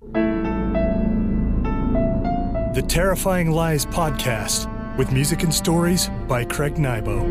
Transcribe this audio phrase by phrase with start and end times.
[0.00, 0.14] The
[2.86, 7.24] Terrifying Lies Podcast with music and stories by Craig Nybo.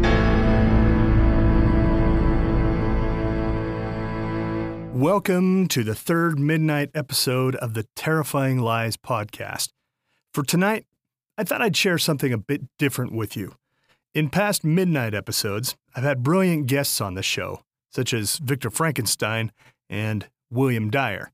[4.94, 9.70] Welcome to the third midnight episode of the Terrifying Lies Podcast.
[10.34, 10.86] For tonight,
[11.38, 13.56] I thought I'd share something a bit different with you.
[14.14, 17.62] In past midnight episodes, I've had brilliant guests on the show,
[17.94, 19.54] such as Victor Frankenstein
[19.90, 21.32] and William Dyer.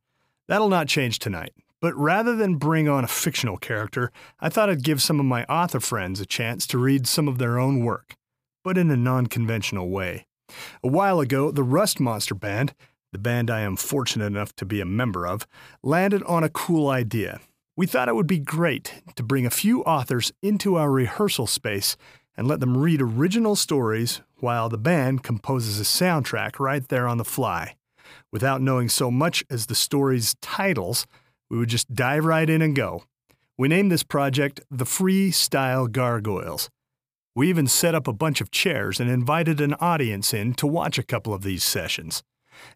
[0.48, 1.54] That'll not change tonight.
[1.82, 5.44] But rather than bring on a fictional character, I thought I'd give some of my
[5.46, 8.16] author friends a chance to read some of their own work,
[8.64, 10.26] but in a non conventional way.
[10.82, 12.74] A while ago, the Rust Monster Band,
[13.12, 15.46] the band I am fortunate enough to be a member of,
[15.82, 17.42] landed on a cool idea.
[17.76, 21.98] We thought it would be great to bring a few authors into our rehearsal space
[22.38, 27.18] and let them read original stories while the band composes a soundtrack right there on
[27.18, 27.76] the fly.
[28.32, 31.06] Without knowing so much as the story's titles,
[31.50, 33.04] we would just dive right in and go.
[33.58, 36.70] We named this project the Freestyle Gargoyles.
[37.36, 40.98] We even set up a bunch of chairs and invited an audience in to watch
[40.98, 42.24] a couple of these sessions.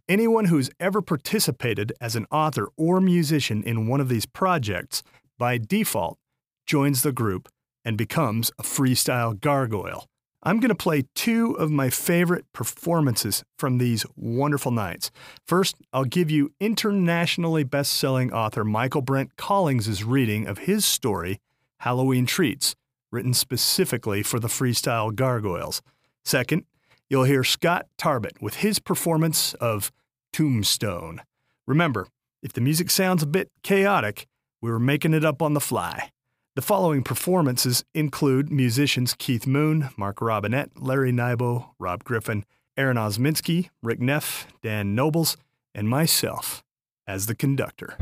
[0.10, 5.04] Anyone who's ever participated as an author or musician in one of these projects,
[5.38, 6.18] by default,
[6.66, 7.50] joins the group
[7.86, 10.08] and becomes a freestyle gargoyle.
[10.48, 15.12] I'm going to play two of my favorite performances from these wonderful nights.
[15.46, 21.42] First, I'll give you internationally best selling author Michael Brent Collings' reading of his story,
[21.82, 22.76] Halloween Treats,
[23.12, 25.82] written specifically for the freestyle gargoyles.
[26.24, 26.64] Second,
[27.10, 29.92] you'll hear Scott Tarbet with his performance of
[30.32, 31.24] Tombstone.
[31.68, 32.08] Remember,
[32.42, 34.28] if the music sounds a bit chaotic,
[34.62, 36.10] we were making it up on the fly.
[36.58, 42.46] The following performances include musicians Keith Moon, Mark Robinette, Larry Nybo, Rob Griffin,
[42.76, 45.38] Aaron Osminski, Rick Neff, Dan Nobles,
[45.76, 46.64] and myself
[47.06, 47.96] as the conductor.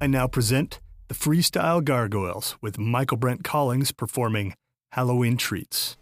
[0.00, 0.78] I now present
[1.10, 4.54] the Freestyle Gargoyles with Michael Brent Collings performing
[4.92, 5.96] Halloween Treats.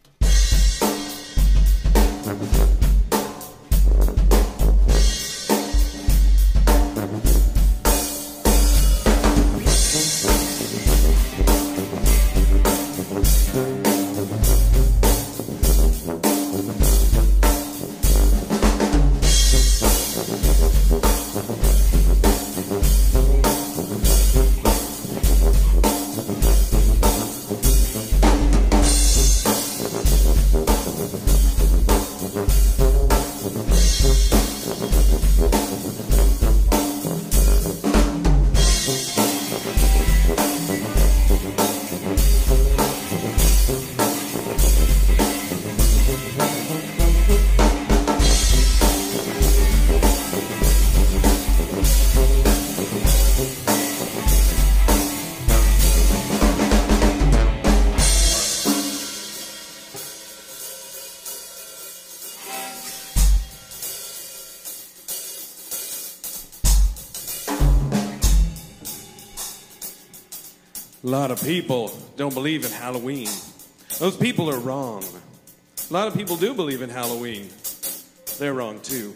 [71.05, 73.29] A lot of people don't believe in Halloween.
[74.01, 75.05] Those people are wrong.
[75.89, 77.51] A lot of people do believe in Halloween.
[78.41, 79.15] They're wrong too.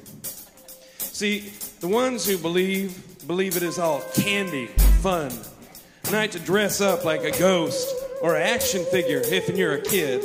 [0.98, 4.66] See, the ones who believe, believe it is all candy,
[5.00, 5.32] fun,
[6.06, 7.92] a night to dress up like a ghost
[8.22, 10.22] or an action figure if you're a kid,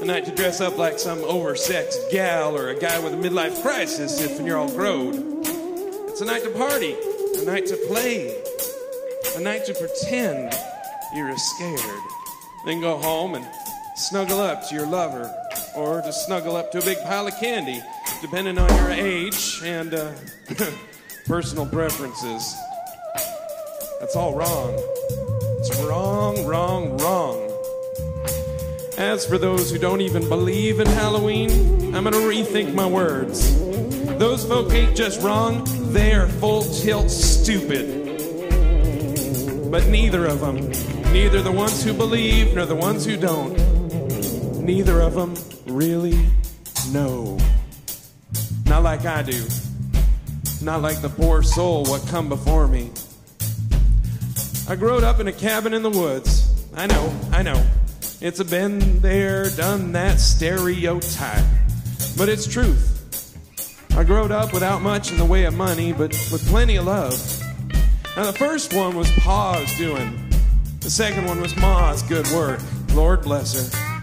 [0.00, 3.60] a night to dress up like some oversexed gal or a guy with a midlife
[3.60, 5.16] crisis if you're all growed.
[6.08, 6.96] It's a night to party,
[7.42, 8.42] a night to play,
[9.36, 10.54] a night to pretend
[11.14, 12.02] you're scared.
[12.64, 13.46] Then go home and
[13.96, 15.32] snuggle up to your lover
[15.76, 17.82] or to snuggle up to a big pile of candy,
[18.20, 20.12] depending on your age and uh,
[21.26, 22.54] personal preferences.
[24.00, 24.74] That's all wrong.
[25.58, 27.50] It's wrong, wrong, wrong.
[28.98, 33.58] As for those who don't even believe in Halloween, I'm to rethink my words.
[34.18, 38.02] Those folk ain't just wrong, they're full tilt stupid.
[39.70, 40.70] But neither of them,
[41.14, 43.56] neither the ones who believe nor the ones who don't,
[44.60, 45.32] neither of them
[45.72, 46.18] really
[46.90, 47.38] know.
[48.66, 49.46] Not like I do.
[50.60, 52.90] Not like the poor soul what come before me.
[54.68, 56.52] I growed up in a cabin in the woods.
[56.74, 57.64] I know, I know.
[58.20, 61.44] It's a been there, done that stereotype.
[62.16, 62.90] But it's truth.
[63.96, 67.12] I growed up without much in the way of money, but with plenty of love.
[68.16, 70.23] Now, the first one was Pa's doing,
[70.84, 72.60] the second one was Ma's good work.
[72.92, 73.94] Lord bless her.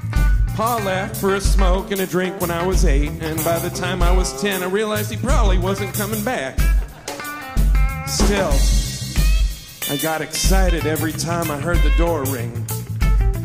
[0.55, 3.69] Pa left for a smoke and a drink when I was eight, and by the
[3.69, 6.59] time I was ten, I realized he probably wasn't coming back.
[8.07, 8.51] Still,
[9.93, 12.67] I got excited every time I heard the door ring.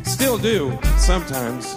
[0.04, 1.76] Still do, sometimes.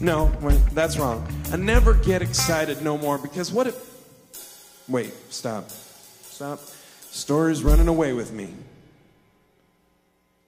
[0.00, 1.26] No, wait, that's wrong.
[1.52, 3.76] I never get excited no more because what if.
[4.88, 5.70] Wait, stop.
[5.70, 6.58] Stop.
[7.10, 8.52] Story's running away with me.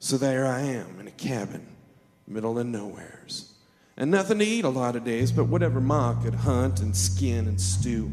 [0.02, 1.64] So there I am in a cabin,
[2.26, 3.54] middle of nowheres.
[3.96, 7.46] And nothing to eat a lot of days, but whatever Ma could hunt and skin
[7.46, 8.10] and stew.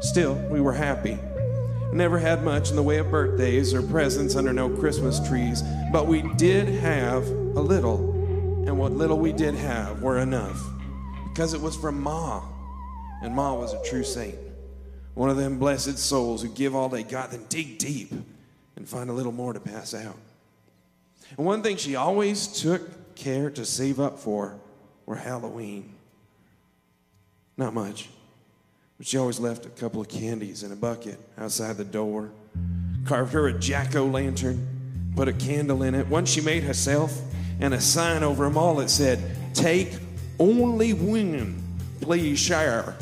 [0.00, 1.18] Still, we were happy.
[1.94, 6.08] Never had much in the way of birthdays or presents under no Christmas trees, but
[6.08, 7.96] we did have a little.
[8.66, 10.62] And what little we did have were enough.
[11.30, 12.42] Because it was from Ma.
[13.22, 14.36] And Ma was a true saint.
[15.14, 18.12] One of them blessed souls who give all they got, then dig deep
[18.76, 20.18] and find a little more to pass out.
[21.36, 24.58] And one thing she always took care to save up for
[25.06, 25.94] were Halloween.
[27.56, 28.08] Not much.
[28.98, 32.30] But she always left a couple of candies in a bucket outside the door.
[33.04, 37.20] Carved her a jack o' lantern, put a candle in it, one she made herself,
[37.60, 39.18] and a sign over them all that said,
[39.54, 39.98] Take
[40.38, 41.62] only one,
[42.00, 42.96] please share.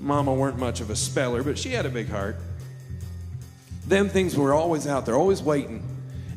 [0.00, 2.36] Mama weren't much of a speller, but she had a big heart.
[3.86, 5.87] Them things were always out there, always waiting.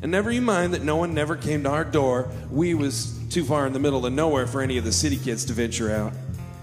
[0.02, 2.28] And never you mind that no one never came to our door.
[2.50, 5.44] We was too far in the middle of nowhere for any of the city kids
[5.46, 6.12] to venture out.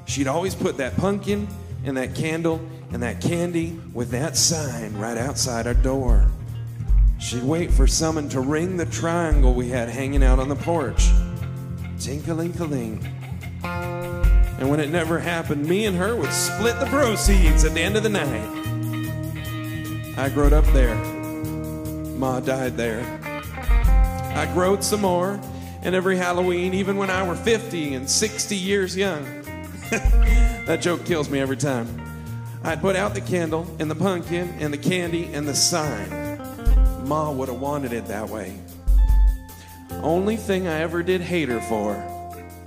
[0.05, 1.47] She'd always put that pumpkin
[1.85, 2.59] and that candle
[2.91, 6.27] and that candy with that sign right outside our door.
[7.19, 11.09] She'd wait for someone to ring the triangle we had hanging out on the porch.
[11.99, 13.07] Tinkling-a-ling.
[13.63, 17.95] And when it never happened, me and her would split the proceeds at the end
[17.95, 18.57] of the night.
[20.17, 20.95] I growed up there.
[22.17, 23.18] Ma died there.
[24.35, 25.39] I growed some more,
[25.81, 29.23] and every Halloween, even when I were 50 and 60 years young,
[29.89, 31.87] that joke kills me every time.
[32.63, 36.37] I'd put out the candle and the pumpkin and the candy and the sign.
[37.07, 38.59] Ma would have wanted it that way.
[40.03, 42.01] Only thing I ever did hate her for,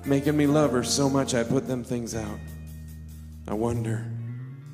[0.04, 2.38] making me love her so much I put them things out.
[3.46, 4.04] I wonder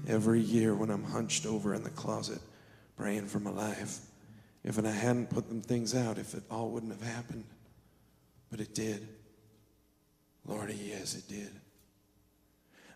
[0.09, 2.41] every year when I'm hunched over in the closet
[2.97, 4.01] praying for my life
[4.69, 7.45] if I hadn't put them things out, if it all wouldn't have happened.
[8.51, 9.09] But it did.
[10.45, 11.51] Lordy, yes, it did.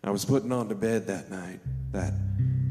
[0.03, 1.59] I was putting on to bed that night,
[1.91, 2.13] that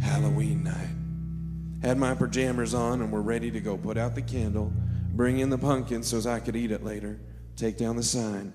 [0.01, 1.83] Halloween night.
[1.83, 4.73] Had my pajamas on and were ready to go put out the candle,
[5.15, 7.19] bring in the pumpkin so I could eat it later,
[7.57, 8.53] take down the sign,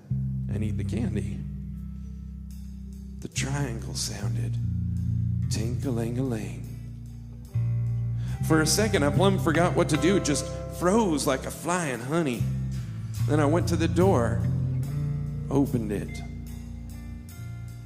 [0.50, 1.40] and eat the candy.
[3.20, 4.56] The triangle sounded
[5.50, 6.67] tink-a-ling-a-ling.
[8.46, 10.46] For a second, I plumb forgot what to do, just
[10.78, 12.42] froze like a fly in honey.
[13.26, 14.40] Then I went to the door,
[15.50, 16.20] opened it.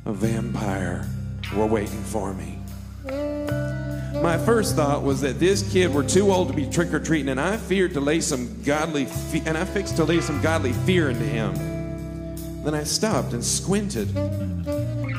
[0.05, 1.09] A vampire
[1.57, 2.59] were waiting for me.
[4.23, 7.31] My first thought was that this kid were too old to be trick or treating,
[7.31, 10.73] and I feared to lay some godly fe- and I fixed to lay some godly
[10.73, 11.55] fear into him.
[12.63, 14.15] Then I stopped and squinted.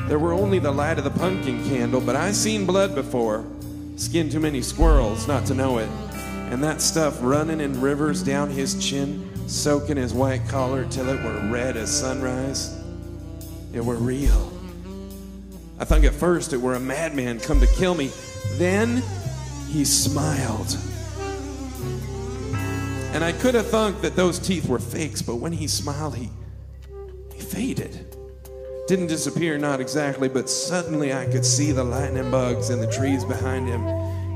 [0.08, 3.44] There were only the light of the pumpkin candle, but I seen blood before.
[3.96, 5.88] Skinned too many squirrels not to know it.
[6.50, 11.22] And that stuff running in rivers down his chin, soaking his white collar till it
[11.22, 12.76] were red as sunrise.
[13.72, 14.52] It were real.
[15.78, 18.10] I thought at first it were a madman come to kill me.
[18.52, 19.02] Then
[19.68, 20.76] he smiled.
[23.12, 26.30] And I could have thunk that those teeth were fakes, but when he smiled, he,
[27.32, 28.13] he faded.
[28.86, 33.24] Didn't disappear, not exactly, but suddenly I could see the lightning bugs in the trees
[33.24, 33.82] behind him.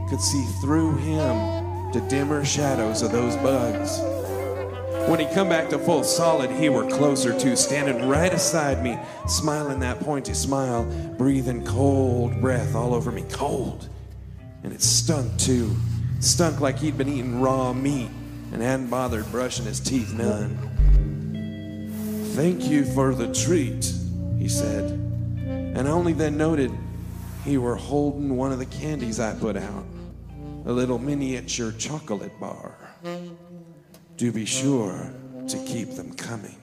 [0.09, 3.99] Could see through him to dimmer shadows of those bugs.
[5.07, 8.99] When he come back to full solid, he were closer to, standing right aside me,
[9.27, 10.85] smiling that pointy smile,
[11.19, 13.87] breathing cold breath all over me, cold.
[14.63, 15.77] And it stunk too.
[16.21, 18.09] Stunk like he'd been eating raw meat
[18.53, 20.57] and hadn't bothered brushing his teeth none.
[22.35, 23.93] Thank you for the treat,
[24.39, 24.91] he said.
[24.91, 26.73] And I only then noted
[27.45, 29.85] he were holding one of the candies I put out,
[30.67, 32.77] a little miniature chocolate bar.
[34.17, 35.13] Do be sure
[35.49, 36.57] to keep them coming.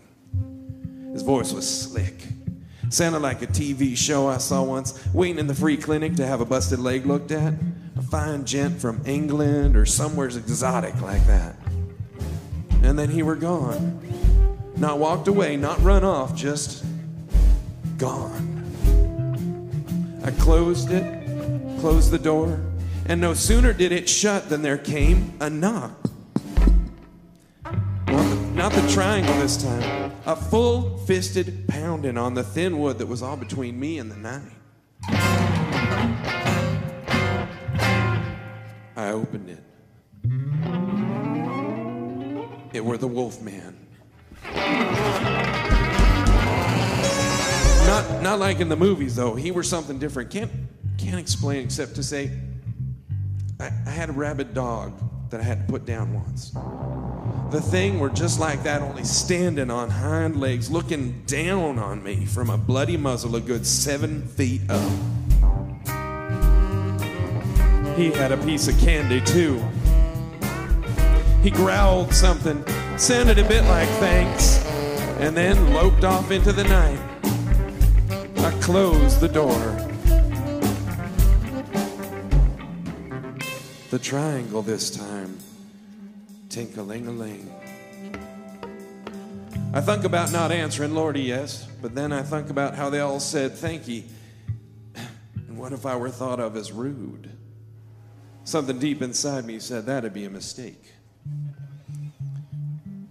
[1.13, 2.25] His voice was slick.
[2.89, 6.41] Sounded like a TV show I saw once, waiting in the free clinic to have
[6.41, 7.53] a busted leg looked at.
[7.97, 11.55] A fine gent from England or somewhere exotic like that.
[12.83, 14.01] And then he were gone.
[14.77, 16.83] Not walked away, not run off, just
[17.97, 18.61] gone.
[20.23, 21.03] I closed it,
[21.79, 22.59] closed the door,
[23.05, 25.91] and no sooner did it shut than there came a knock.
[27.63, 32.97] Not the, not the triangle this time, a full fisted pounding on the thin wood
[32.97, 34.51] that was all between me and the night.
[38.97, 39.63] I opened it.
[42.73, 43.77] It were the wolf man.
[47.85, 49.35] Not, not like in the movies, though.
[49.35, 50.31] He were something different.
[50.31, 50.51] Can't,
[50.97, 52.31] can't explain except to say
[53.59, 54.93] I, I had a rabid dog
[55.29, 56.51] that I had to put down once.
[57.51, 62.25] The thing were just like that, only standing on hind legs, looking down on me
[62.25, 64.91] from a bloody muzzle a good seven feet up.
[67.95, 69.63] He had a piece of candy, too.
[71.41, 72.65] He growled something,
[72.97, 74.65] sounded a bit like thanks,
[75.19, 76.99] and then loped off into the night.
[78.45, 79.57] I closed the door.
[83.89, 85.39] The triangle this time.
[86.49, 87.51] Tink-a-ling-a-ling.
[89.73, 93.19] I think about not answering, Lordy, yes, but then I think about how they all
[93.19, 94.05] said thank ye.
[95.47, 97.31] And what if I were thought of as rude?
[98.43, 100.93] Something deep inside me said that'd be a mistake.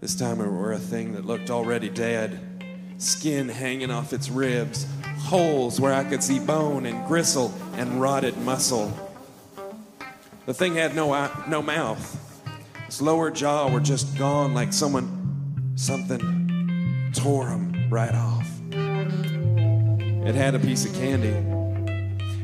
[0.00, 2.38] This time it were a thing that looked already dead,
[2.98, 4.86] skin hanging off its ribs,
[5.24, 8.92] holes where I could see bone and gristle and rotted muscle.
[10.46, 12.20] The thing had no, eye, no mouth.
[12.86, 18.48] Its lower jaw were just gone like someone, something tore him right off.
[18.70, 21.32] It had a piece of candy.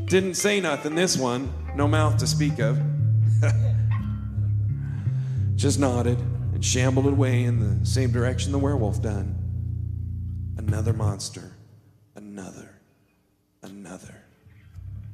[0.06, 2.80] Didn't say nothing, this one, no mouth to speak of.
[5.56, 6.18] just nodded
[6.54, 9.36] and shambled away in the same direction the werewolf done.
[10.56, 11.52] Another monster,
[12.16, 12.69] another.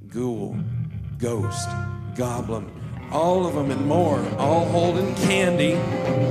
[0.08, 0.56] Ghoul,
[1.18, 1.68] ghost,
[2.14, 2.70] goblin,
[3.10, 5.74] all of them and more, all holding candy,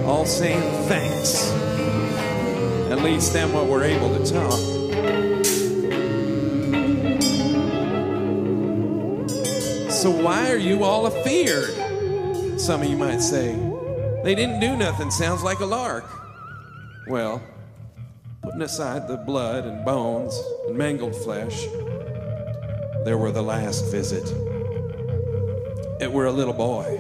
[0.05, 1.51] all saying thanks.
[2.89, 4.60] At least them what we're able to talk.
[9.91, 12.60] So why are you all afeared?
[12.60, 13.55] Some of you might say.
[14.24, 16.05] They didn't do nothing, sounds like a lark.
[17.10, 17.41] Well,
[18.41, 21.65] putting aside the blood and bones and mangled flesh,
[23.06, 24.28] there were the last visit.
[26.02, 27.00] It were a little boy.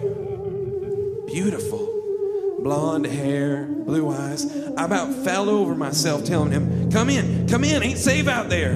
[1.25, 1.91] Beautiful.
[2.59, 4.45] Blonde hair, blue eyes.
[4.77, 8.75] I about fell over myself telling him, Come in, come in, ain't safe out there.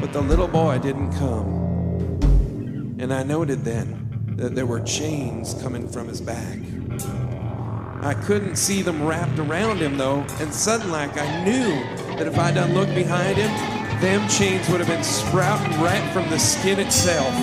[0.00, 2.96] But the little boy didn't come.
[3.00, 6.58] And I noted then that there were chains coming from his back.
[8.02, 11.68] I couldn't see them wrapped around him though, and suddenly like I knew
[12.16, 16.28] that if I done looked behind him, them chains would have been sprouting right from
[16.30, 17.34] the skin itself.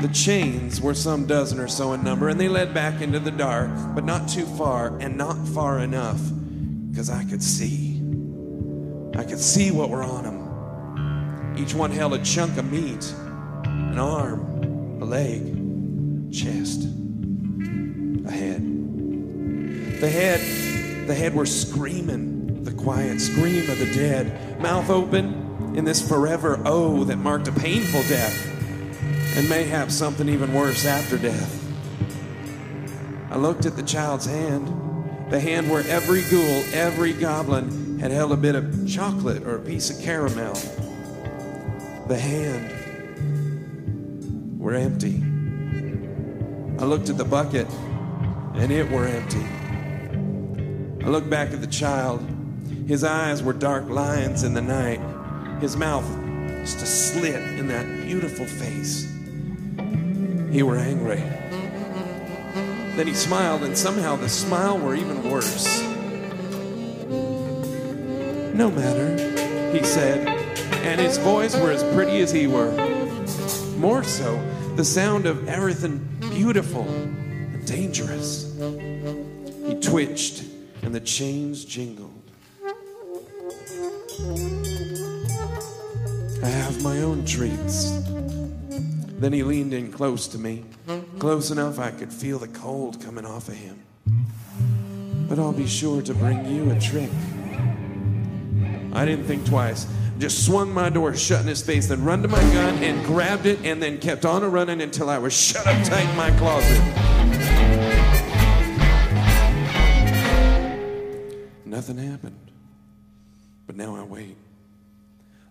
[0.00, 3.32] The chains were some dozen or so in number, and they led back into the
[3.32, 6.20] dark, but not too far and not far enough,
[6.90, 8.00] because I could see.
[9.16, 11.56] I could see what were on them.
[11.58, 13.12] Each one held a chunk of meat
[13.96, 15.42] an arm, a leg,
[16.30, 18.62] chest, a head.
[20.00, 22.35] The head, the head were screaming,
[22.66, 27.52] the quiet scream of the dead, mouth open in this forever oh that marked a
[27.52, 28.44] painful death
[29.36, 31.62] and mayhap something even worse after death.
[33.30, 34.66] I looked at the child's hand,
[35.30, 39.60] the hand where every ghoul, every goblin had held a bit of chocolate or a
[39.60, 40.54] piece of caramel.
[42.08, 42.72] The hand
[44.58, 45.22] were empty.
[46.82, 47.68] I looked at the bucket,
[48.54, 49.46] and it were empty.
[51.04, 52.26] I looked back at the child.
[52.86, 55.00] His eyes were dark lines in the night,
[55.60, 56.06] his mouth
[56.60, 59.12] just a slit in that beautiful face.
[60.52, 61.22] He were angry.
[62.96, 65.82] Then he smiled, and somehow the smile were even worse.
[68.54, 70.26] No matter, he said,
[70.84, 72.70] and his voice were as pretty as he were.
[73.76, 74.40] More so,
[74.76, 78.52] the sound of everything beautiful and dangerous.
[79.66, 80.44] He twitched,
[80.82, 82.15] and the chains jingled.
[86.42, 87.90] I have my own treats.
[89.18, 90.64] Then he leaned in close to me,
[91.18, 93.82] close enough I could feel the cold coming off of him.
[95.28, 97.10] But I'll be sure to bring you a trick.
[98.94, 99.86] I didn't think twice.
[100.18, 103.44] Just swung my door shut in his face, then run to my gun and grabbed
[103.44, 106.30] it, and then kept on a running until I was shut up tight in my
[106.38, 106.80] closet.
[111.66, 112.45] Nothing happened.
[113.66, 114.36] But now I wait.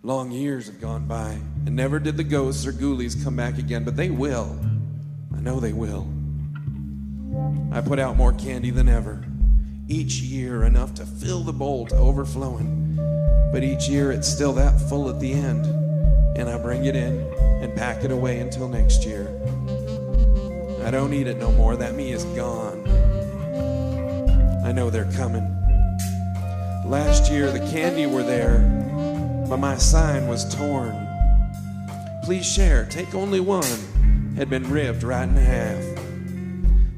[0.04, 3.84] Long years have gone by, and never did the ghosts or ghoulies come back again,
[3.84, 4.58] but they will.
[5.36, 6.08] I know they will.
[7.72, 9.26] I put out more candy than ever.
[9.88, 12.98] Each year, enough to fill the bowl to overflowing.
[13.52, 15.66] But each year, it's still that full at the end.
[16.38, 17.20] And I bring it in
[17.62, 19.28] and pack it away until next year.
[20.86, 21.76] I don't eat it no more.
[21.76, 22.88] That me is gone.
[24.66, 25.65] I know they're coming.
[26.88, 28.60] Last year, the candy were there,
[29.50, 30.96] but my sign was torn.
[32.24, 35.84] Please share, take only one, had been ripped right in half.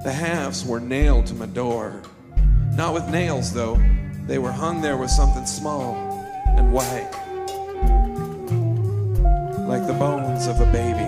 [0.03, 2.01] The halves were nailed to my door.
[2.75, 3.81] Not with nails, though.
[4.25, 5.95] They were hung there with something small
[6.45, 7.09] and white,
[9.69, 11.07] like the bones of a baby.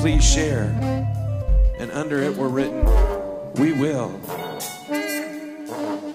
[0.00, 0.64] Please share.
[1.78, 2.84] And under it were written,
[3.54, 4.20] We will.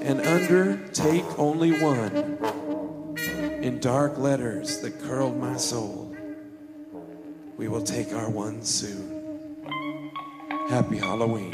[0.10, 2.40] And under, take only one
[3.62, 6.16] in dark letters that curled my soul.
[7.58, 10.12] We will take our one soon.
[10.68, 11.54] Happy Halloween.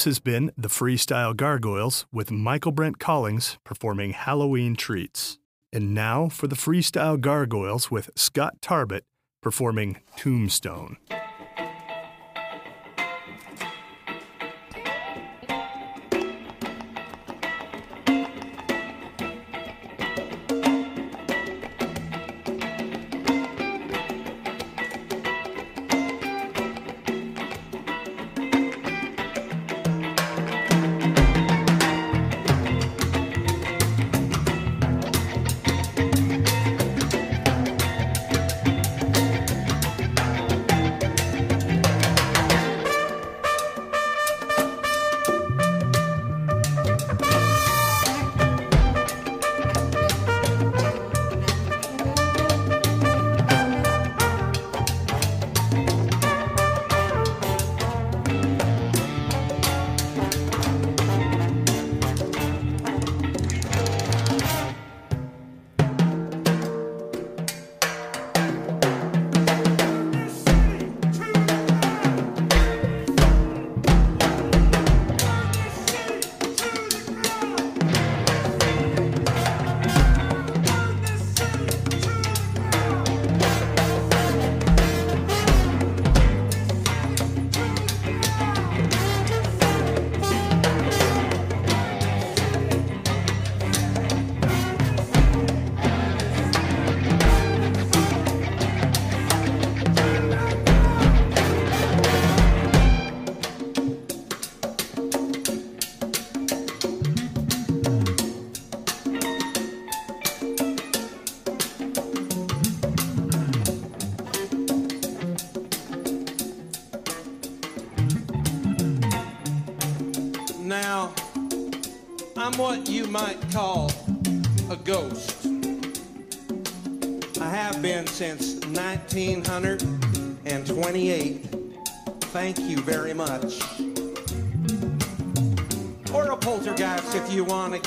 [0.00, 5.38] This has been the Freestyle Gargoyles with Michael Brent Collings performing Halloween Treats.
[5.74, 9.02] And now for the Freestyle Gargoyles with Scott Tarbet
[9.42, 10.96] performing Tombstone.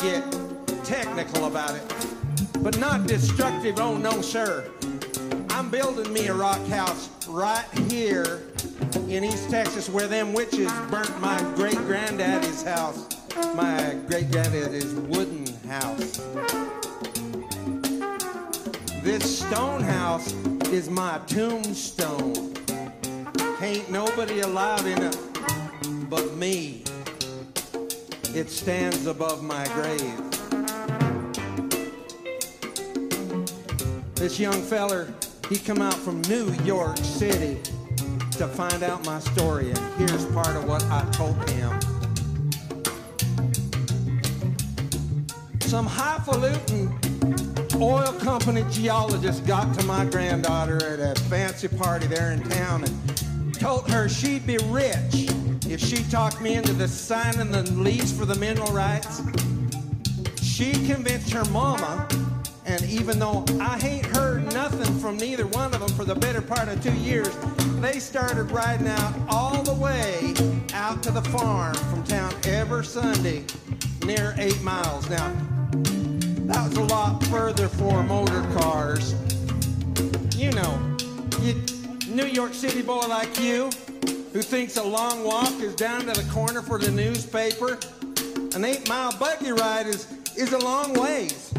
[0.02, 0.24] Get
[0.84, 1.84] technical about it.
[2.60, 4.70] But not destructive, oh no, sir.
[5.50, 8.44] I'm building me a rock house right here
[9.08, 13.08] in East Texas where them witches burnt my great granddaddy's house.
[13.56, 16.22] My great granddaddy's wooden house.
[19.04, 20.34] This stone house
[20.72, 22.54] is my tombstone.
[23.62, 25.18] Ain't nobody alive in it
[26.10, 26.84] but me.
[28.36, 30.20] It stands above my grave.
[34.16, 35.14] This young feller,
[35.50, 37.60] he come out from New York City
[38.32, 41.80] to find out my story, and here's part of what I told him.
[45.62, 46.92] Some highfalutin
[47.76, 53.54] oil company geologist got to my granddaughter at a fancy party there in town and
[53.60, 55.30] told her she'd be rich
[55.68, 59.22] if she talked me into the signing the lease for the mineral rights.
[60.42, 62.08] She convinced her mama,
[62.66, 66.42] and even though I ain't heard nothing from neither one of them for the better
[66.42, 67.36] part of two years,
[67.82, 70.34] they started riding out all the way
[70.74, 73.44] out to the farm from town every Sunday,
[74.06, 75.10] near eight miles.
[75.10, 75.34] Now,
[75.72, 79.16] that was a lot further for motor cars.
[80.36, 80.98] You know,
[81.42, 81.56] you,
[82.10, 83.70] New York City boy like you,
[84.44, 87.78] thinks a long walk is down to the corner for the newspaper,
[88.56, 91.54] an eight mile buggy ride is, is a long ways.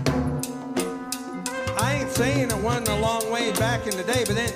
[1.77, 4.53] I ain't saying it wasn't a long way back in the day, but then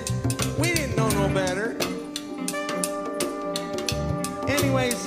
[0.59, 1.71] we didn't know no better.
[4.47, 5.05] Anyways,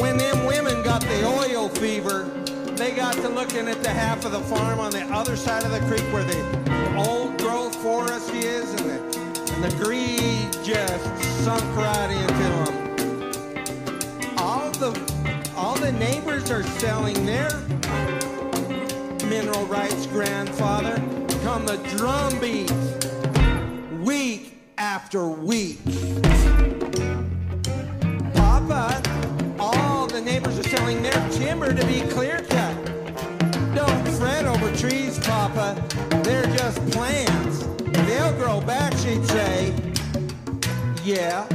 [0.00, 2.24] when them women got the oil fever,
[2.76, 5.70] they got to looking at the half of the farm on the other side of
[5.70, 9.15] the creek where the old growth forest is, and the,
[9.56, 11.04] and the greed just
[11.42, 14.36] sunk right into them.
[14.36, 14.90] All the
[15.56, 17.50] all the neighbors are selling their
[19.28, 20.96] mineral rights grandfather.
[21.42, 22.70] Come the drumbeat,
[24.04, 25.78] week after week.
[28.34, 29.02] Papa,
[29.58, 32.76] all the neighbors are selling their timber to be clear cut.
[33.74, 35.82] Don't fret over trees, Papa.
[36.24, 37.75] They're just plants.
[38.06, 39.74] They'll grow back, she'd say.
[41.02, 41.46] Yeah,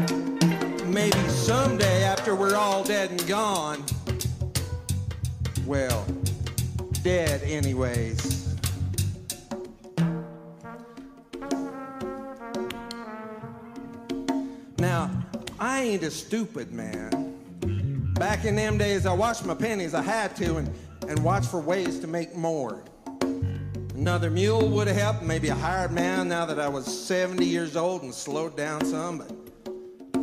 [0.86, 3.86] maybe someday after we're all dead and gone.
[5.66, 6.06] Well,
[7.04, 8.58] dead anyways.
[14.78, 15.10] Now,
[15.58, 18.14] I ain't a stupid man.
[18.16, 20.70] Back in them days, I watched my pennies, I had to, and,
[21.08, 22.84] and watched for ways to make more.
[24.02, 27.76] Another mule would have helped, maybe a hired man now that I was 70 years
[27.76, 29.32] old and slowed down some, but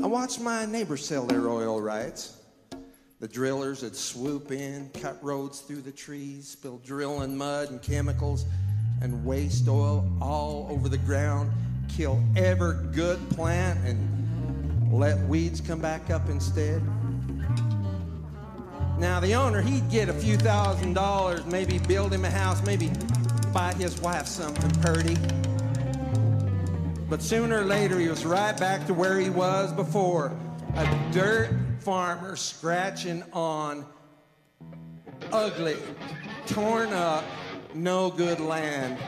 [0.02, 2.42] I watched my neighbors sell their oil rights.
[3.20, 8.46] The drillers would swoop in, cut roads through the trees, spill drilling mud and chemicals
[9.00, 11.52] and waste oil all over the ground,
[11.88, 16.82] kill every good plant, and let weeds come back up instead.
[18.98, 22.90] Now, the owner, he'd get a few thousand dollars, maybe build him a house, maybe
[23.52, 25.16] buy his wife something purty.
[27.08, 30.36] But sooner or later, he was right back to where he was before
[30.76, 33.86] a dirt farmer scratching on
[35.32, 35.76] ugly,
[36.46, 37.24] torn up,
[37.74, 38.98] no good land.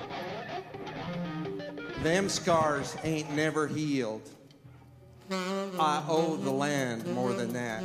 [2.02, 4.28] Them scars ain't never healed.
[5.30, 7.82] I owe the land more than that.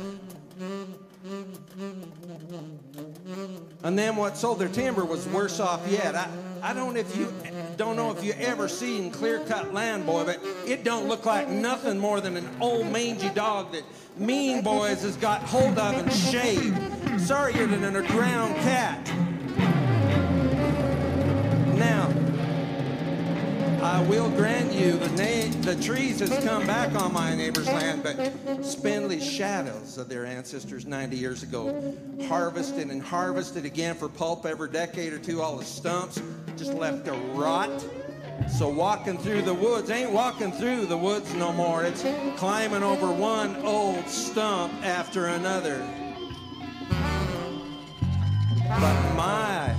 [3.82, 6.14] And then what sold their timber was worse off yet.
[6.14, 6.28] I,
[6.62, 7.32] I don't if you
[7.76, 11.48] don't know if you ever seen clear cut land, boy, but it don't look like
[11.48, 13.84] nothing more than an old mangy dog that
[14.16, 16.76] mean boys has got hold of and shaved.
[17.20, 19.25] Sorrier than a drowned cat.
[23.96, 28.02] I will grant you the, na- the trees has come back on my neighbor's land,
[28.02, 31.96] but spindly shadows of their ancestors 90 years ago,
[32.28, 36.20] harvested and harvested again for pulp every decade or two, all the stumps
[36.58, 37.70] just left to rot.
[38.50, 41.82] So walking through the woods ain't walking through the woods no more.
[41.82, 42.04] It's
[42.38, 45.78] climbing over one old stump after another.
[48.68, 49.74] But my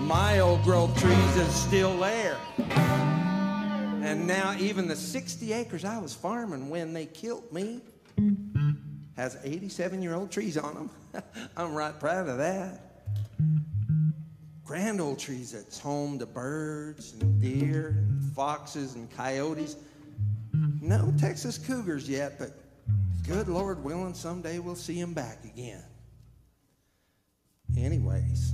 [0.00, 2.38] my old growth trees is still there.
[2.72, 7.80] And now even the 60 acres I was farming when they killed me
[9.16, 11.22] has 87 year old trees on them.
[11.56, 13.04] I'm right proud of that.
[14.64, 19.76] Grand old trees that's home to birds and deer and foxes and coyotes.
[20.52, 22.50] No Texas cougars yet, but
[23.26, 25.84] good Lord willing, someday we'll see them back again.
[27.76, 28.52] Anyways,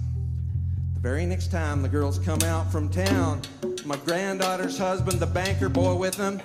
[1.06, 3.40] very next time the girls come out from town,
[3.84, 6.42] my granddaughter's husband, the banker boy with them,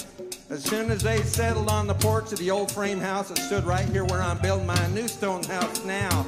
[0.51, 3.63] as soon as they settled on the porch of the old frame house that stood
[3.63, 6.27] right here where I'm building my new stone house now,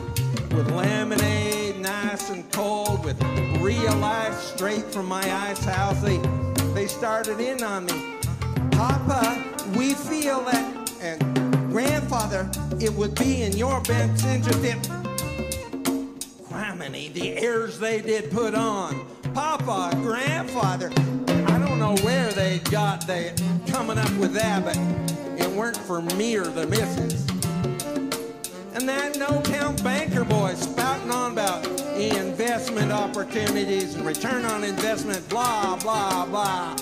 [0.50, 3.22] with lemonade, nice and cold, with
[3.62, 6.18] real ice straight from my ice house, they,
[6.74, 8.16] they started in on me.
[8.72, 9.44] Papa,
[9.78, 11.22] we feel that, and
[11.72, 15.13] grandfather, it would be in your best interest if
[16.92, 19.08] The airs they did put on.
[19.34, 20.92] Papa, grandfather,
[21.48, 23.34] I don't know where they got they
[23.68, 24.78] coming up with that, but
[25.42, 27.26] it weren't for me or the missus.
[28.74, 31.66] And that no-count banker boy spouting on about
[31.96, 36.74] investment opportunities and return on investment, blah, blah, blah.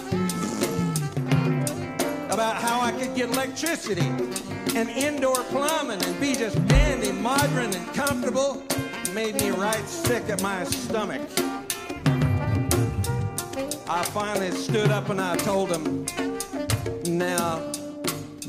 [2.31, 4.07] About how I could get electricity
[4.75, 8.63] and indoor plumbing and be just dandy, modern, and comfortable
[9.13, 11.21] made me right sick at my stomach.
[13.89, 16.05] I finally stood up and I told him,
[17.05, 17.71] now,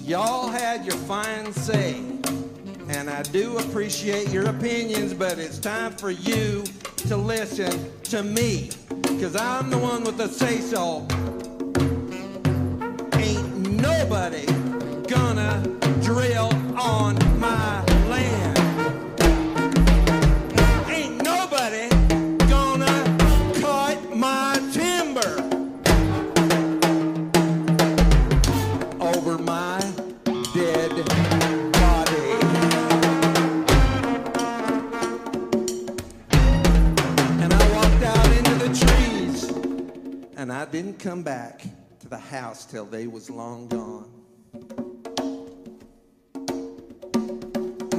[0.02, 1.94] y'all had your fine say,
[2.88, 6.62] and I do appreciate your opinions, but it's time for you
[7.08, 8.70] to listen to me,
[9.02, 11.08] because I'm the one with the say-so.
[13.18, 14.46] Ain't nobody
[15.08, 15.60] gonna
[16.02, 18.61] drill on my land.
[40.82, 41.62] Didn't come back
[42.00, 44.10] to the house till they was long gone.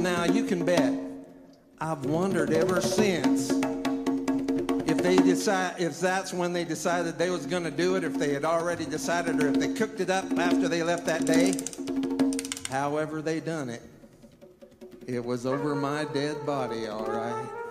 [0.02, 0.92] Now you can bet
[1.80, 3.52] I've wondered ever since
[4.86, 8.18] if they decide if that's when they decided they was going to do it, if
[8.18, 11.54] they had already decided, or if they cooked it up after they left that day.
[12.68, 13.82] However they done it,
[15.06, 17.63] it was over my dead body, all right.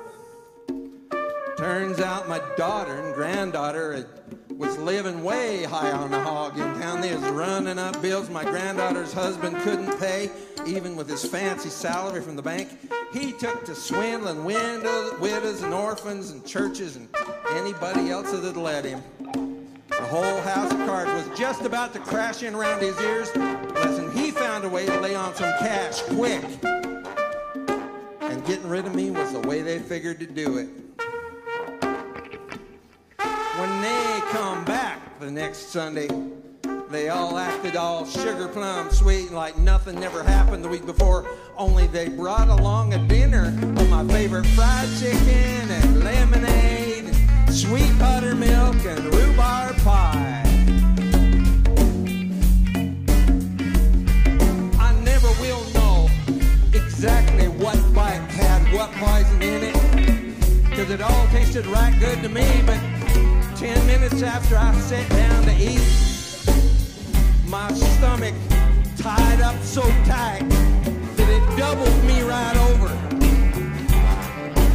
[1.63, 4.05] Turns out my daughter and granddaughter
[4.49, 6.99] was living way high on the hog in town.
[6.99, 10.29] They was running up bills my granddaughter's husband couldn't pay,
[10.65, 12.67] even with his fancy salary from the bank.
[13.13, 17.07] He took to swindling widows, widows and orphans and churches and
[17.51, 19.01] anybody else that'd let him.
[19.87, 23.33] The whole house of cards was just about to crash in around his ears.
[23.37, 26.43] Listen, he found a way to lay on some cash quick.
[28.19, 30.67] and getting rid of me was the way they figured to do it.
[33.55, 36.09] When they come back the next Sunday,
[36.89, 41.27] they all acted all sugar plum sweet like nothing never happened the week before.
[41.55, 47.15] Only they brought along a dinner of my favorite fried chicken and lemonade,
[47.51, 50.41] sweet buttermilk and rhubarb pie.
[54.79, 56.09] I never will know
[56.73, 62.29] exactly what bite had what poison in it, because it all tasted right good to
[62.29, 62.79] me, but
[63.63, 65.79] ten minutes after I sat down to eat,
[67.47, 68.35] my stomach
[68.97, 70.43] tied up so tight
[71.15, 72.89] that it doubled me right over.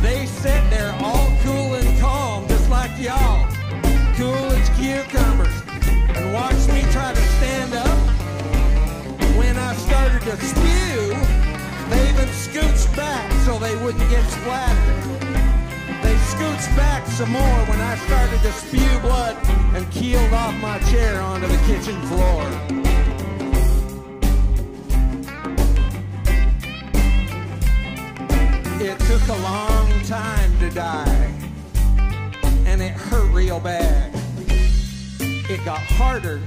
[0.01, 3.47] They sat there all cool and calm, just like y'all,
[4.17, 5.57] cool as cucumbers,
[6.17, 7.99] and watched me try to stand up.
[9.37, 11.13] When I started to spew,
[11.91, 15.48] they even scooched back so they wouldn't get splattered.
[16.39, 19.37] Scooched back some more when I started to spew blood
[19.75, 22.45] and keeled off my chair onto the kitchen floor.
[28.81, 31.35] It took a long time to die,
[32.67, 34.15] and it hurt real bad.
[35.19, 36.41] It got harder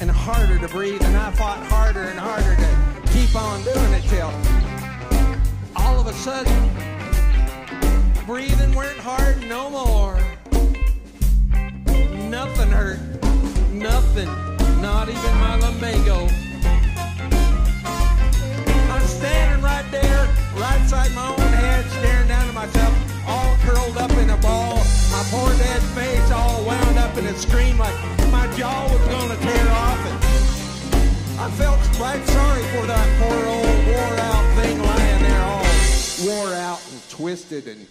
[0.00, 4.02] and harder to breathe, and I fought harder and harder to keep on doing it
[4.08, 4.32] till
[5.76, 6.85] all of a sudden
[8.26, 10.18] breathing weren't hard no more.
[12.28, 12.98] Nothing hurt.
[13.72, 14.26] Nothing.
[14.82, 16.26] Not even my lumbago.
[18.90, 22.94] I'm standing right there, right side my own head, staring down at myself,
[23.28, 24.78] all curled up in a ball.
[25.12, 27.94] My poor dead face all wound up in a scream like
[28.32, 30.02] my jaw was gonna tear off.
[30.10, 35.66] And I felt right sorry for that poor old wore out thing lying there all
[36.26, 37.86] wore out and twisted and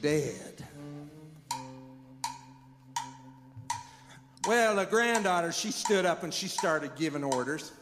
[0.00, 0.64] dead.
[4.46, 7.72] Well, the granddaughter, she stood up and she started giving orders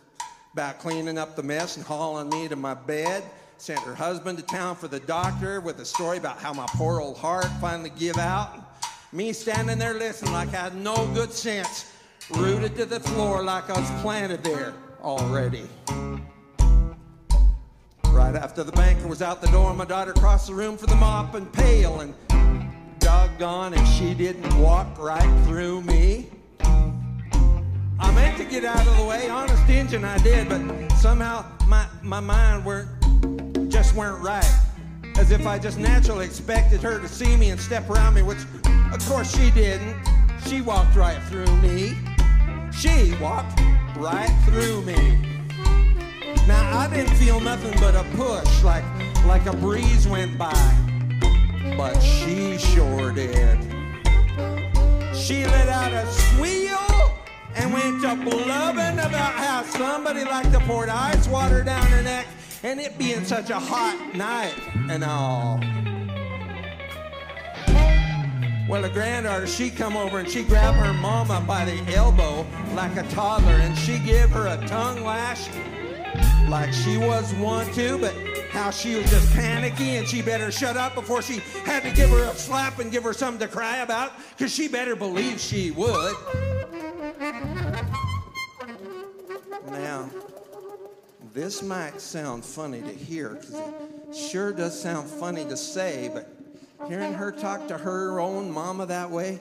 [0.52, 3.22] about cleaning up the mess and hauling me to my bed.
[3.58, 7.00] Sent her husband to town for the doctor with a story about how my poor
[7.00, 8.82] old heart finally give out.
[9.12, 11.92] Me standing there listening like I had no good sense,
[12.34, 15.68] rooted to the floor like I was planted there already.
[18.26, 20.96] Right after the banker was out the door, my daughter crossed the room for the
[20.96, 22.12] mop and pail, and
[22.98, 26.28] doggone if she didn't walk right through me.
[26.58, 30.60] I meant to get out of the way, honest engine I did, but
[30.96, 34.60] somehow my, my mind weren't just weren't right.
[35.16, 38.40] As if I just naturally expected her to see me and step around me, which
[38.92, 39.96] of course she didn't.
[40.48, 41.96] She walked right through me.
[42.72, 43.60] She walked
[43.96, 45.35] right through me.
[46.86, 48.84] I didn't feel nothing but a push, like
[49.26, 50.54] like a breeze went by.
[51.76, 53.58] But she sure did.
[55.12, 57.12] She let out a squeal
[57.56, 62.28] and went to blubbing about how somebody liked to pour ice water down her neck
[62.62, 64.54] and it being such a hot night
[64.88, 65.58] and all.
[68.68, 72.96] Well, the granddaughter, she come over and she grabbed her mama by the elbow like
[72.96, 75.48] a toddler and she give her a tongue lash
[76.48, 78.14] like she was one too, but
[78.50, 82.08] how she was just panicky and she better shut up before she had to give
[82.10, 85.72] her a slap and give her something to cry about, because she better believe she
[85.72, 86.14] would.
[89.70, 90.08] Now,
[91.34, 96.30] this might sound funny to hear, because it sure does sound funny to say, but
[96.88, 99.38] hearing her talk to her own mama that way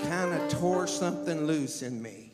[0.00, 2.30] kind of tore something loose in me.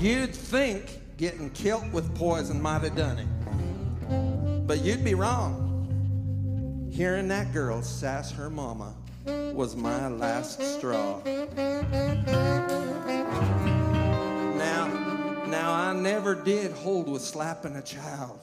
[0.00, 4.66] You'd think getting killed with poison might have done it.
[4.66, 6.88] But you'd be wrong.
[6.92, 8.94] Hearing that girl sass her mama
[9.26, 11.20] was my last straw.
[14.56, 18.38] Now, now I never did hold with slapping a child.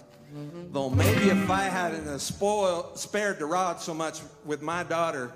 [0.71, 5.31] Though maybe if I hadn't spoiled, spared the rod so much with my daughter,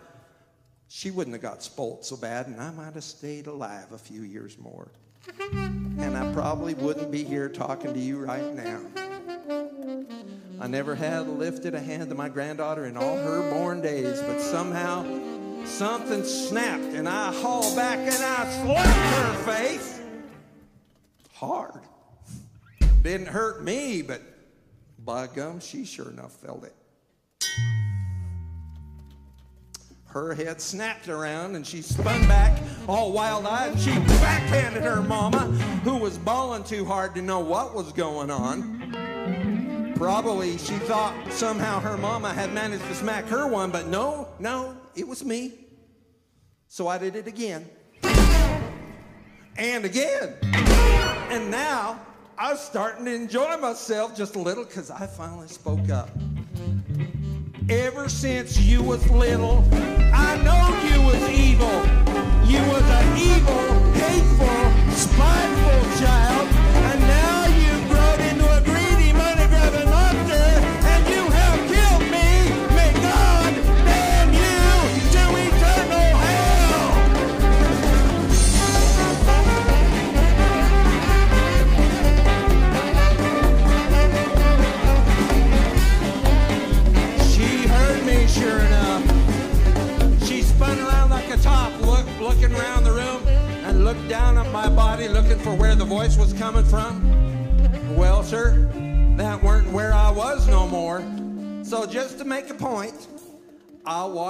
[0.89, 4.23] she wouldn't have got spoilt so bad, and I might have stayed alive a few
[4.23, 4.91] years more.
[5.99, 8.81] And I probably wouldn't be here talking to you right now.
[10.59, 14.39] I never had lifted a hand to my granddaughter in all her born days, but
[14.39, 15.03] somehow
[15.65, 19.99] something snapped and I hauled back and I slapped her face
[21.33, 21.81] hard.
[23.01, 24.21] Didn't hurt me, but
[25.05, 26.75] by gum, she sure enough felt it.
[30.09, 35.41] Her head snapped around and she spun back, all wild eyed, she backhanded her mama,
[35.83, 39.93] who was bawling too hard to know what was going on.
[39.95, 44.75] Probably she thought somehow her mama had managed to smack her one, but no, no,
[44.95, 45.53] it was me.
[46.67, 47.69] So I did it again.
[49.57, 50.33] And again.
[51.29, 51.99] And now
[52.35, 56.09] I was starting to enjoy myself just a little because I finally spoke up.
[57.69, 59.63] Ever since you was little,
[60.11, 61.69] I know you was evil.
[62.49, 66.49] You was an evil, hateful, spiteful child,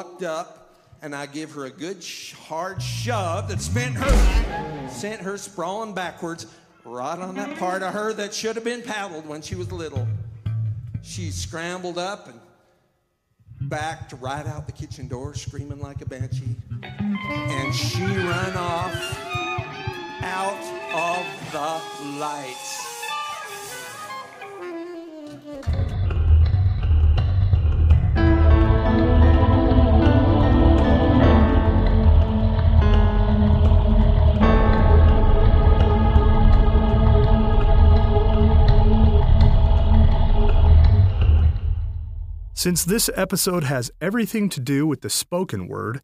[0.10, 0.70] walked up
[1.02, 5.94] and I give her a good sh- hard shove that sent her, sent her sprawling
[5.94, 6.46] backwards
[6.84, 10.08] right on that part of her that should have been paddled when she was little.
[11.04, 12.40] She scrambled up and
[13.70, 16.56] backed right out the kitchen door, screaming like a banshee.
[16.84, 19.20] And she ran off
[20.22, 20.60] out
[20.94, 22.89] of the lights.
[42.60, 46.02] Since this episode has everything to do with the spoken word,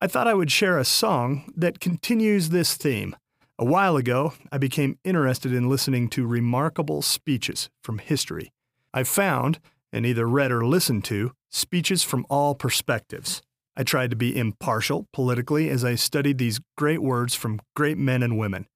[0.00, 3.16] I thought I would share a song that continues this theme.
[3.58, 8.52] A while ago, I became interested in listening to remarkable speeches from history.
[8.94, 9.58] I found,
[9.92, 13.42] and either read or listened to, speeches from all perspectives.
[13.76, 18.22] I tried to be impartial politically as I studied these great words from great men
[18.22, 18.66] and women.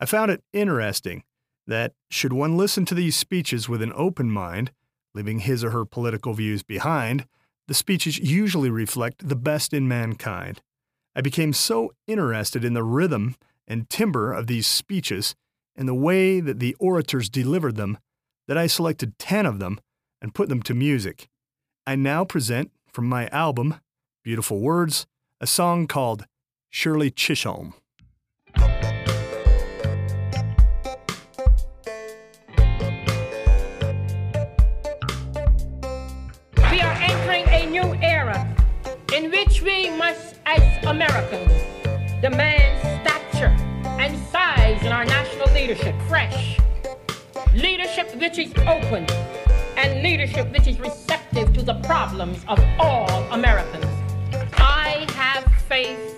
[0.00, 1.22] I found it interesting
[1.68, 4.72] that, should one listen to these speeches with an open mind,
[5.14, 7.26] leaving his or her political views behind,
[7.68, 10.60] the speeches usually reflect the best in mankind.
[11.14, 13.36] I became so interested in the rhythm
[13.66, 15.34] and timbre of these speeches
[15.76, 17.98] and the way that the orators delivered them
[18.48, 19.80] that I selected 10 of them
[20.20, 21.28] and put them to music.
[21.86, 23.76] I now present from my album,
[24.22, 25.06] Beautiful Words,
[25.40, 26.26] a song called
[26.68, 27.74] Shirley Chisholm.
[39.62, 41.52] We must, as Americans,
[42.22, 43.54] demand stature
[44.00, 46.58] and size in our national leadership fresh.
[47.54, 49.06] Leadership which is open
[49.76, 53.84] and leadership which is receptive to the problems of all Americans.
[54.54, 56.16] I have faith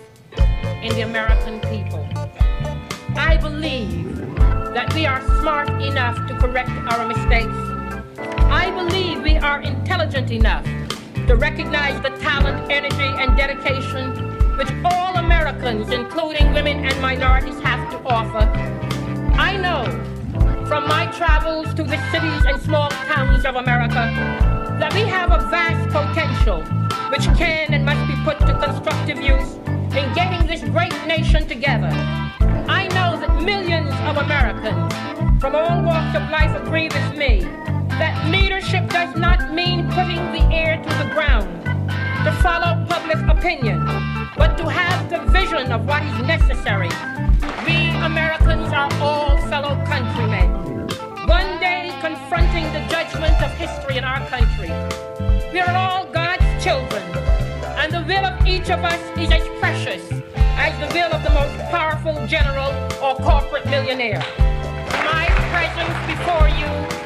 [0.83, 2.07] in the American people.
[3.17, 4.17] I believe
[4.75, 7.55] that we are smart enough to correct our mistakes.
[8.51, 10.67] I believe we are intelligent enough
[11.33, 14.11] to recognize the talent, energy, and dedication
[14.59, 18.47] which all Americans, including women and minorities, have to offer.
[19.39, 19.85] I know
[20.67, 24.13] from my travels to the cities and small towns of America
[24.79, 26.61] that we have a vast potential
[27.11, 29.55] which can and must be put to constructive use
[29.97, 31.89] in getting this great nation together.
[32.69, 34.93] I know that millions of Americans
[35.41, 37.41] from all walks of life agree with me
[38.03, 41.47] that leadership does not mean putting the ear to the ground
[42.27, 43.79] to follow public opinion,
[44.37, 46.91] but to have the vision of what is necessary.
[47.65, 50.51] We Americans are all fellow countrymen,
[51.29, 54.73] one day confronting the judgment of history in our country.
[55.53, 57.05] We are all God's children,
[57.79, 60.03] and the will of each of us is as precious
[60.59, 64.25] as the will of the most powerful general or corporate millionaire.
[65.07, 67.02] My presence before you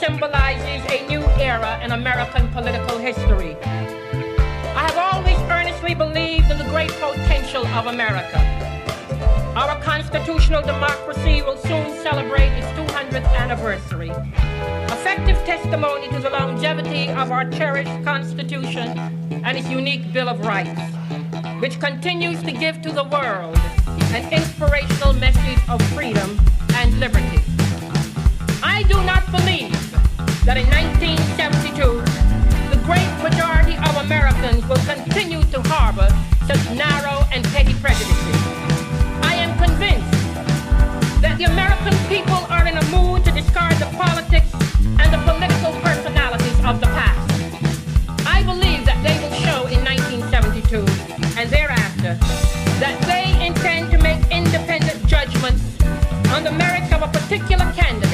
[0.00, 3.54] symbolizes a new era in American political history.
[3.62, 8.38] I have always earnestly believed in the great potential of America.
[9.54, 14.08] Our constitutional democracy will soon celebrate its 200th anniversary.
[14.88, 18.98] Effective testimony to the longevity of our cherished Constitution
[19.44, 20.80] and its unique Bill of Rights,
[21.60, 23.58] which continues to give to the world
[24.16, 26.40] an inspirational message of freedom
[26.76, 27.42] and liberty.
[28.62, 29.79] I do not believe
[30.44, 32.00] that in 1972,
[32.72, 36.08] the great majority of Americans will continue to harbor
[36.48, 38.40] such narrow and petty prejudices.
[39.20, 40.10] I am convinced
[41.20, 44.48] that the American people are in a mood to discard the politics
[44.80, 47.20] and the political personalities of the past.
[48.24, 50.88] I believe that they will show in 1972
[51.36, 52.16] and thereafter
[52.80, 55.62] that they intend to make independent judgments
[56.32, 58.09] on the merits of a particular candidate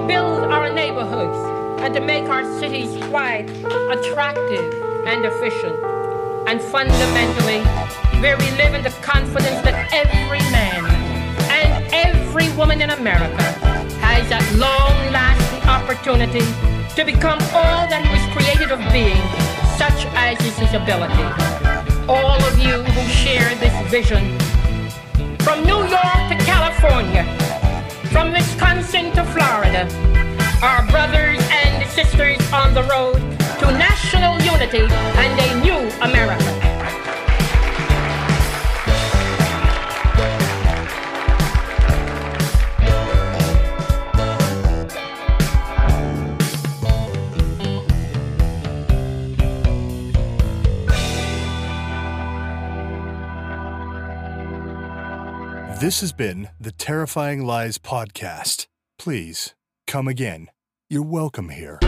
[0.00, 1.36] rebuild our neighborhoods
[1.82, 3.48] and to make our cities wide,
[3.90, 4.72] attractive,
[5.06, 5.76] and efficient.
[6.48, 7.60] And fundamentally,
[8.20, 10.84] where we live in the confidence that every man
[11.50, 13.42] and every woman in America
[14.00, 16.46] has that long lasting opportunity
[16.96, 19.20] to become all that he was created of being,
[19.76, 21.26] such as is his ability.
[22.08, 24.38] All of you who share this vision,
[25.40, 27.39] from New York to California,
[28.10, 29.88] from Wisconsin to Florida,
[30.62, 33.14] our brothers and sisters on the road
[33.60, 36.69] to national unity and a new America.
[55.80, 58.66] This has been the Terrifying Lies podcast.
[58.98, 59.54] Please
[59.86, 60.50] come again.
[60.90, 61.78] You're welcome here.